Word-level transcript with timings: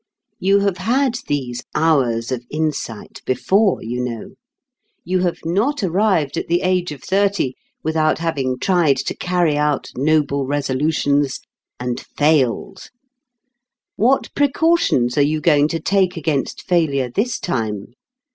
You 0.39 0.61
have 0.61 0.79
had 0.79 1.19
these 1.27 1.63
"hours 1.75 2.31
of 2.31 2.43
insight" 2.49 3.21
before, 3.23 3.83
you 3.83 4.03
know. 4.03 4.29
You 5.03 5.19
have 5.19 5.37
not 5.45 5.83
arrived 5.83 6.37
at 6.37 6.47
the 6.47 6.61
age 6.63 6.91
of 6.91 7.03
thirty 7.03 7.53
without 7.83 8.17
having 8.17 8.57
tried 8.57 8.97
to 8.97 9.15
carry 9.15 9.57
out 9.59 9.91
noble 9.95 10.47
resolutions 10.47 11.39
and 11.79 11.99
failed. 12.17 12.89
What 13.95 14.33
precautions 14.33 15.19
are 15.19 15.21
you 15.21 15.39
going 15.39 15.67
to 15.67 15.79
take 15.79 16.17
against 16.17 16.63
failure 16.67 17.07
this 17.11 17.37
time? 17.39 17.93